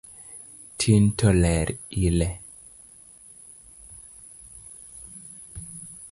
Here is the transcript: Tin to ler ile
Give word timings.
Tin 0.79 1.03
to 1.19 1.29
ler 1.43 1.67
ile 2.05 2.29